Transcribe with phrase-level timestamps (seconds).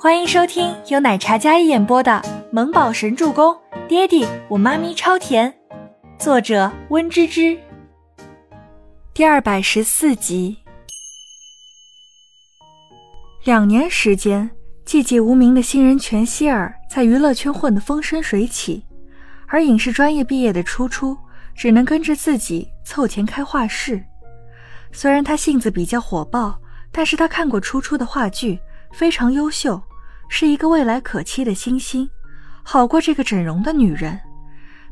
[0.00, 2.12] 欢迎收听由奶茶嘉一演播的
[2.52, 3.52] 《萌宝神助攻》，
[3.88, 5.52] 爹地我妈咪超甜，
[6.16, 7.58] 作者温芝芝。
[9.12, 10.56] 第二百十四集。
[13.42, 14.48] 两年时间，
[14.86, 18.84] 寂寂无名的新人全希尔在娱乐圈混得风生水起，
[19.48, 21.18] 而影视专业毕业的初初
[21.56, 24.00] 只能跟着自己凑钱开画室。
[24.92, 26.56] 虽然他性子比较火爆，
[26.92, 28.60] 但是他看过初初的话剧。
[28.92, 29.80] 非常优秀，
[30.28, 32.08] 是一个未来可期的新星，
[32.62, 34.18] 好过这个整容的女人。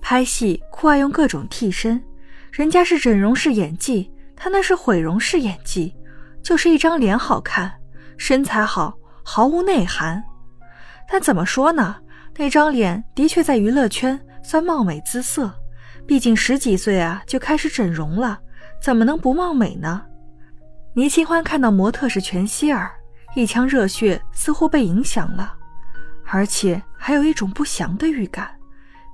[0.00, 2.02] 拍戏酷爱用各种替身，
[2.50, 5.94] 人家是整容式演技，她那是毁容式演技，
[6.42, 7.72] 就是一张脸好看，
[8.16, 10.22] 身材好，毫无内涵。
[11.08, 11.96] 但怎么说呢？
[12.36, 15.52] 那张脸的确在娱乐圈算貌美姿色，
[16.06, 18.40] 毕竟十几岁啊就开始整容了，
[18.80, 20.02] 怎么能不貌美呢？
[20.94, 22.90] 倪清欢看到模特是全希儿。
[23.34, 25.54] 一腔热血似乎被影响了，
[26.26, 28.50] 而且还有一种不祥的预感。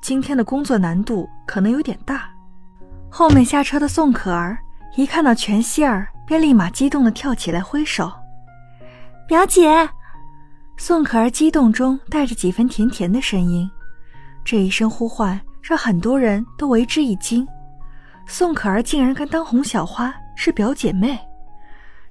[0.02, 2.28] 今天的工作难度可能有点大。
[3.10, 4.58] 后面下车的宋可儿
[4.97, 8.12] 一看到全希儿，便立马激动地跳起来挥手
[9.27, 9.88] ：“表姐！”
[10.77, 13.70] 宋可儿激动中带着几分甜甜的声音，
[14.44, 17.47] 这一声呼唤让很多人都为之一惊。
[18.27, 21.19] 宋可儿竟然跟当红小花是表姐妹，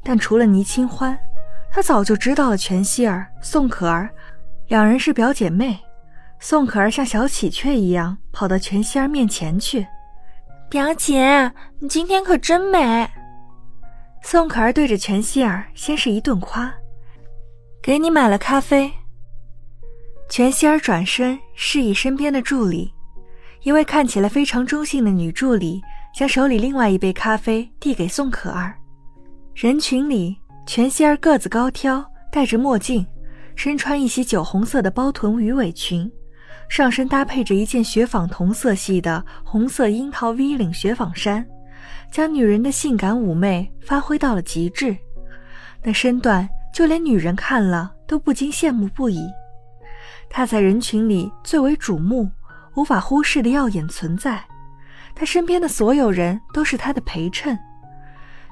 [0.03, 1.17] 但除了倪清欢。
[1.71, 4.09] 他早就知道了，全希儿、宋可儿
[4.67, 5.79] 两人是表姐妹。
[6.39, 9.85] 宋可儿像小喜鹊一样跑到全希儿面前去
[10.69, 13.09] ：“表姐，你今天可真美。”
[14.23, 16.73] 宋可儿对着全希儿先是一顿夸
[17.81, 18.91] ：“给你买了咖啡。”
[20.29, 22.93] 全希儿转身示意身边的助理，
[23.63, 25.81] 一位看起来非常中性的女助理
[26.13, 28.75] 将手里另外一杯咖啡递给宋可儿。
[29.55, 30.37] 人群里。
[30.67, 33.07] 全希儿个子高挑，戴着墨镜，
[33.55, 36.11] 身穿一袭酒红色的包臀鱼尾裙，
[36.67, 41.47] 上身搭配着一件雪纺同色系的红色樱桃 V 领雪纺衫，
[42.11, 44.95] 将女人的性感妩媚发挥到了极致。
[45.81, 49.21] 那身段，就连女人看了都不禁羡慕不已。
[50.29, 52.29] 她在人群里最为瞩目、
[52.75, 54.43] 无法忽视的耀眼存在，
[55.15, 57.57] 她身边的所有人都是她的陪衬。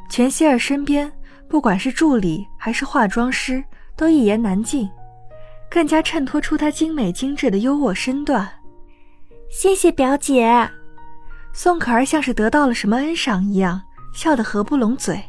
[0.10, 1.12] 全希儿身边。
[1.48, 3.64] 不管是助理还是化妆师，
[3.96, 4.90] 都一言难尽，
[5.70, 8.50] 更加衬托出她精美精致的优渥身段。
[9.50, 10.70] 谢谢表姐，
[11.54, 13.82] 宋可儿像是得到了什么恩赏一样，
[14.14, 15.24] 笑得合不拢嘴。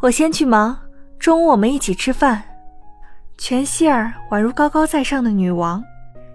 [0.00, 0.78] 我先去忙，
[1.18, 2.42] 中午我们一起吃饭。
[3.38, 5.84] 全希儿宛如高高在上的女王，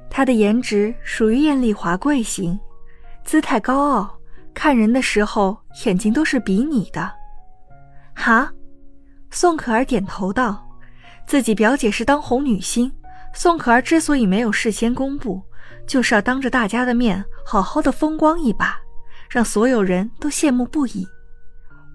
[0.10, 2.58] 她的颜值属于艳丽华贵型，
[3.24, 4.16] 姿态高傲，
[4.54, 7.12] 看人的时候眼睛都是比拟的。
[8.24, 8.48] 好，
[9.32, 10.64] 宋可儿点头道
[11.26, 12.92] ：“自己表姐是当红女星，
[13.34, 15.42] 宋可儿之所以没有事先公布，
[15.88, 18.78] 就是要当着大家的面好好的风光一把，
[19.28, 21.08] 让所有人都羡慕不已。”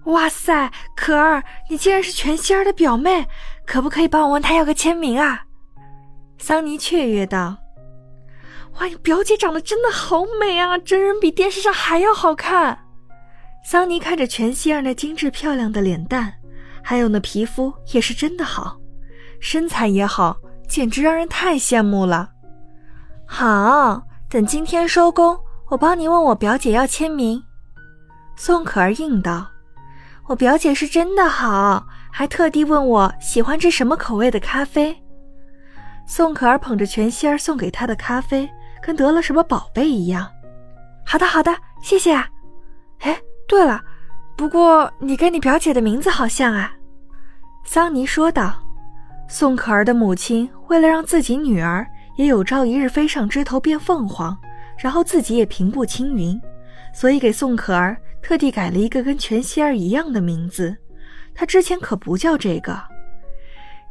[0.07, 3.25] 哇塞，可儿，你竟然是全希儿的表妹，
[3.65, 5.45] 可不可以帮我问她要个签名啊？
[6.37, 7.55] 桑尼雀跃道
[8.81, 12.83] ：“哇，你表姐长得真的好美啊，真人比电视上还要好看。”
[13.69, 16.33] 桑尼看着全希儿那精致漂亮的脸蛋，
[16.81, 18.79] 还有那皮肤也是真的好，
[19.41, 20.37] 身材也好，
[20.69, 22.29] 简直让人太羡慕了。
[23.25, 27.43] 好，等今天收工，我帮你问我表姐要签名。
[28.37, 29.45] 宋可儿应道
[30.27, 34.95] ：“我表姐是真的好，还特地问我喜欢吃什么口味的咖啡。”
[36.07, 38.49] 宋可儿捧着全希儿送给她的咖啡，
[38.81, 40.25] 跟得了什么宝贝一样。
[41.05, 42.29] 好的，好的，谢谢啊。
[43.47, 43.81] 对了，
[44.35, 46.73] 不过你跟你表姐的名字好像啊，
[47.63, 48.63] 桑尼说道。
[49.29, 54.37] 宋可儿的母亲为了让自己女儿也有朝一日飞上枝头变凤凰，
[54.77, 56.39] 然后自己也平步青云，
[56.93, 60.75] 所以给宋可儿特地改了一个跟全希儿一样的名字。
[61.33, 62.81] 她之前可不叫这个。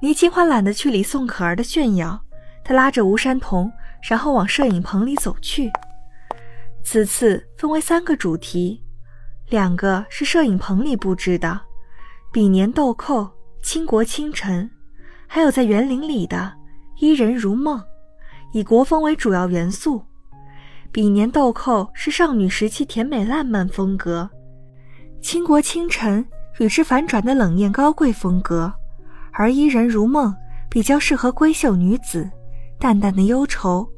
[0.00, 2.18] 倪清欢懒得去理宋可儿的炫耀，
[2.64, 3.70] 她拉着吴山童，
[4.08, 5.70] 然后往摄影棚里走去。
[6.82, 8.82] 此次分为三个主题。
[9.48, 11.60] 两个是摄影棚里布置的，
[12.32, 13.30] 比年豆蔻、
[13.62, 14.68] 倾国倾城，
[15.28, 16.52] 还有在园林里的
[16.98, 17.80] 伊人如梦，
[18.52, 20.02] 以国风为主要元素。
[20.90, 24.28] 比年豆蔻是少女时期甜美烂漫风格，
[25.20, 26.26] 倾国倾城
[26.58, 28.72] 与之反转的冷艳高贵风格，
[29.32, 30.34] 而伊人如梦
[30.68, 32.28] 比较适合闺秀女子，
[32.80, 33.88] 淡淡的忧愁，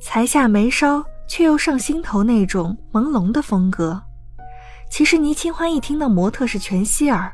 [0.00, 4.00] 才下眉梢却又上心头那种朦胧的风格。
[4.90, 7.32] 其实倪清欢一听到模特是全希儿，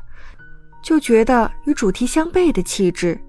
[0.83, 3.19] 就觉得与主题相悖的气质。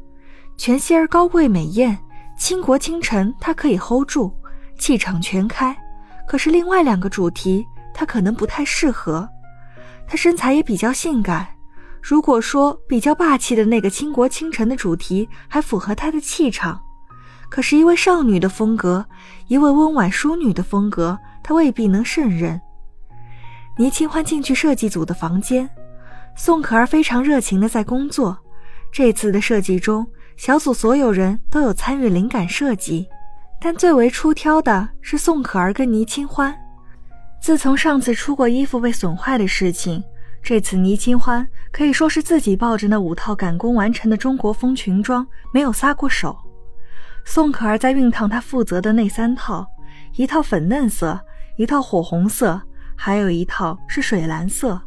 [0.57, 1.99] 全希儿高贵美艳，
[2.39, 4.33] 倾国倾城，她可以 hold 住，
[4.79, 5.77] 气场全开。
[6.27, 9.29] 可是另外两个主题，她可能不太适合。
[10.07, 11.47] 她身材也比较性感，
[12.03, 16.81] 如果说比较霸气的那个倾国倾城的主题还符合她的气场，
[17.51, 19.07] 可是，一位少女的风格，
[19.49, 22.61] 一位温婉淑女的风格，她未必能胜任。
[23.77, 25.69] 倪清欢进去设计组的房间，
[26.37, 28.39] 宋可儿非常热情的在工作。
[28.93, 30.07] 这次的设计中，
[30.37, 33.09] 小组所有人都有参与灵感设计，
[33.61, 36.57] 但最为出挑的是宋可儿跟倪清欢。
[37.43, 40.03] 自从上次出过衣服被损坏的事情，
[40.41, 46.37] 这次倪清欢可以说是自己抱着那五套赶工完成的中国风裙装没有撒过手。
[47.25, 49.67] 宋可儿在熨烫她负责的那三套，
[50.15, 51.21] 一套粉嫩色，
[51.57, 52.63] 一套火红色。
[52.97, 54.81] 还有一套是水蓝色，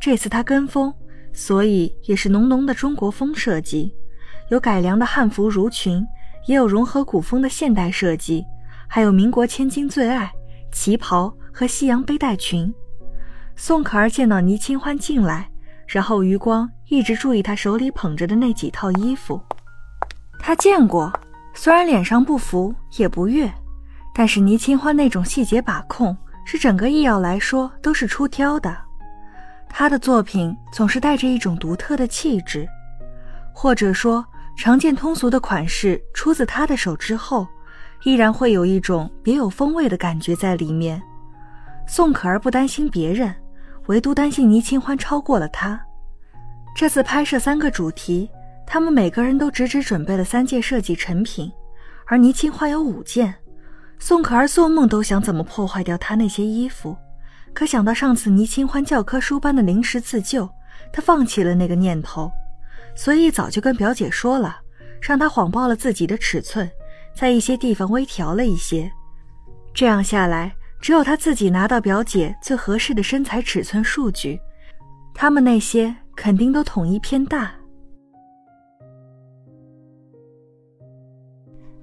[0.00, 0.92] 这次他跟风，
[1.32, 3.94] 所以也是浓浓的中国风设计，
[4.48, 6.06] 有改良的汉服襦裙，
[6.46, 8.44] 也有融合古风的现代设计，
[8.88, 10.30] 还有民国千金最爱
[10.72, 12.72] 旗袍和西洋背带裙。
[13.56, 15.50] 宋可儿见到倪清欢进来，
[15.86, 19.38] 然后余光一直注意他手里捧着的那几套衣服，
[20.38, 21.12] 他见过，
[21.52, 23.52] 虽然脸上不服也不悦，
[24.14, 26.16] 但是倪清欢那种细节把控。
[26.52, 28.76] 是整个艺瑶来说都是出挑的，
[29.68, 32.66] 他的作品总是带着一种独特的气质，
[33.54, 34.26] 或者说
[34.58, 37.46] 常见通俗的款式出自他的手之后，
[38.02, 41.00] 依然会有一种别有风味的感觉在里面。
[41.86, 43.32] 宋可儿不担心别人，
[43.86, 45.80] 唯独担心倪清欢超过了他。
[46.74, 48.28] 这次拍摄三个主题，
[48.66, 51.48] 他们每个人都只只准备了三件设计成品，
[52.06, 53.32] 而倪清欢有五件。
[54.02, 56.96] 宋可儿做梦都想怎么破坏掉他那些衣服，
[57.52, 60.48] 可想到上次倪清欢教科书般的临时自救，
[60.90, 62.32] 她放弃了那个念头，
[62.96, 64.56] 所以早就跟表姐说了，
[65.02, 66.68] 让她谎报了自己的尺寸，
[67.14, 68.90] 在一些地方微调了一些。
[69.74, 74.40] 这样下来，只有她自己拿到表姐最合适的身材尺寸数据，
[75.14, 77.52] 他们那些肯定都统一偏大。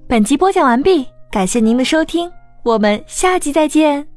[0.07, 1.07] 本集播讲完毕。
[1.37, 2.31] 感谢您的收听，
[2.63, 4.16] 我们下集再见。